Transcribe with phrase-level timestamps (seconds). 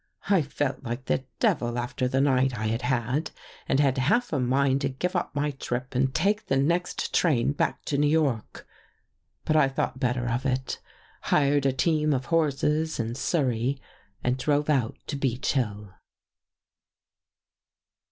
[0.31, 3.29] I felt like the devil after the night I had had
[3.69, 7.51] and had half a mind to give up my trip and take the next train
[7.51, 8.67] back to New York."
[9.45, 10.79] But I thought better of it,
[11.29, 13.79] hired a team of horses and surrey
[14.23, 15.93] and drove out to Beech Hill."